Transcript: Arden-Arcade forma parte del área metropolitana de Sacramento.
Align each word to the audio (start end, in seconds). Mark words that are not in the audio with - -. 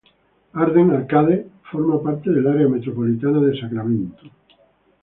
Arden-Arcade 0.55 1.45
forma 1.61 2.01
parte 2.01 2.31
del 2.31 2.47
área 2.47 2.67
metropolitana 2.67 3.39
de 3.39 3.59
Sacramento. 3.61 4.23